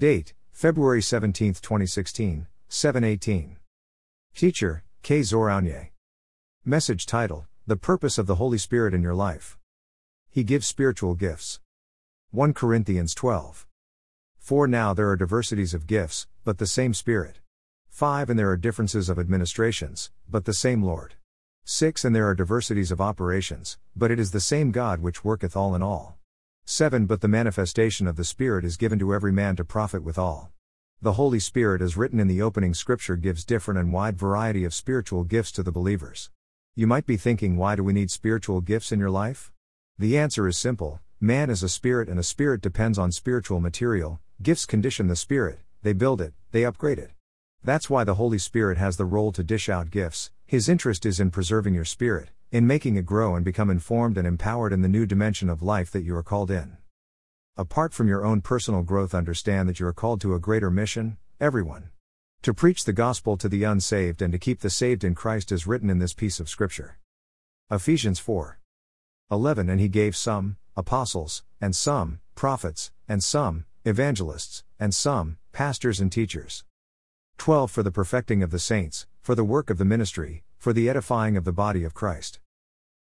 [0.00, 3.58] Date February 17, 2016, 718.
[4.34, 5.20] Teacher K.
[5.20, 5.90] Zoraunye.
[6.64, 9.58] Message title The Purpose of the Holy Spirit in Your Life.
[10.30, 11.60] He gives spiritual gifts.
[12.30, 13.66] 1 Corinthians 12.
[14.38, 17.40] For now there are diversities of gifts, but the same Spirit.
[17.90, 21.16] 5 And there are differences of administrations, but the same Lord.
[21.64, 25.54] 6 And there are diversities of operations, but it is the same God which worketh
[25.54, 26.19] all in all.
[26.72, 30.52] 7 But the manifestation of the Spirit is given to every man to profit withal.
[31.02, 34.72] The Holy Spirit, as written in the opening scripture, gives different and wide variety of
[34.72, 36.30] spiritual gifts to the believers.
[36.76, 39.50] You might be thinking, why do we need spiritual gifts in your life?
[39.98, 44.20] The answer is simple man is a spirit, and a spirit depends on spiritual material.
[44.40, 47.10] Gifts condition the spirit, they build it, they upgrade it.
[47.64, 50.30] That's why the Holy Spirit has the role to dish out gifts.
[50.46, 54.26] His interest is in preserving your spirit, in making it grow and become informed and
[54.26, 56.76] empowered in the new dimension of life that you are called in.
[57.56, 61.16] Apart from your own personal growth, understand that you are called to a greater mission,
[61.40, 61.90] everyone.
[62.42, 65.66] To preach the gospel to the unsaved and to keep the saved in Christ is
[65.66, 66.98] written in this piece of scripture.
[67.70, 68.58] Ephesians 4
[69.30, 76.00] 11 And he gave some, apostles, and some, prophets, and some, evangelists, and some, pastors
[76.00, 76.64] and teachers.
[77.38, 80.88] 12 For the perfecting of the saints, for the work of the ministry, for the
[80.88, 82.40] edifying of the body of Christ.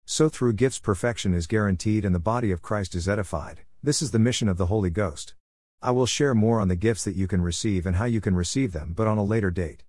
[0.06, 3.60] So through gifts perfection is guaranteed and the body of Christ is edified.
[3.82, 5.34] This is the mission of the Holy Ghost.
[5.80, 8.36] I will share more on the gifts that you can receive and how you can
[8.36, 9.82] receive them, but on a later date.